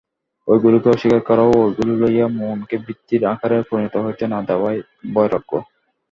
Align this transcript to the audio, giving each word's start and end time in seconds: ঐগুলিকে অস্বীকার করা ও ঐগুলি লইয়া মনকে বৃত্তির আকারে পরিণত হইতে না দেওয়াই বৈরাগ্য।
ঐগুলিকে 0.47 0.87
অস্বীকার 0.89 1.21
করা 1.21 1.43
ও 1.45 1.53
ঐগুলি 1.61 1.93
লইয়া 2.01 2.27
মনকে 2.39 2.75
বৃত্তির 2.85 3.21
আকারে 3.25 3.57
পরিণত 3.69 3.95
হইতে 4.05 4.25
না 4.27 4.39
দেওয়াই 4.47 4.77
বৈরাগ্য। 5.13 5.51